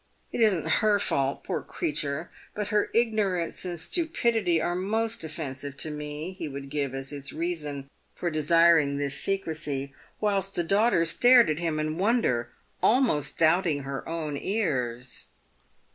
"It 0.33 0.41
isn't 0.41 0.67
her 0.81 0.97
fault, 0.97 1.43
poor 1.43 1.61
creature, 1.61 2.31
but 2.55 2.69
her 2.69 2.89
ignorance 2.91 3.63
and 3.65 3.79
stupidity 3.79 4.59
are 4.59 4.73
most 4.73 5.23
offensive 5.23 5.77
to 5.77 5.91
me," 5.91 6.33
he 6.39 6.47
would 6.47 6.71
give 6.71 6.95
as 6.95 7.11
his 7.11 7.31
reason 7.31 7.87
for 8.15 8.31
desiring 8.31 8.97
this 8.97 9.21
secrecy, 9.21 9.93
whilst 10.19 10.55
the 10.55 10.63
daugh 10.63 10.89
ter 10.89 11.05
stared 11.05 11.51
at 11.51 11.59
him 11.59 11.79
in 11.79 11.99
wonder, 11.99 12.49
almost 12.81 13.37
doubting 13.37 13.83
her 13.83 14.09
own 14.09 14.37
ears. 14.37 15.27